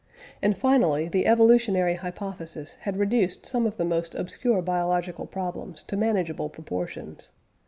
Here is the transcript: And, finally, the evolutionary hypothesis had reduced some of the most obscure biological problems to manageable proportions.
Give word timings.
And, 0.41 0.57
finally, 0.57 1.07
the 1.09 1.27
evolutionary 1.27 1.93
hypothesis 1.93 2.73
had 2.79 2.97
reduced 2.97 3.45
some 3.45 3.67
of 3.67 3.77
the 3.77 3.85
most 3.85 4.15
obscure 4.15 4.63
biological 4.63 5.27
problems 5.27 5.83
to 5.83 5.95
manageable 5.95 6.49
proportions. 6.49 7.29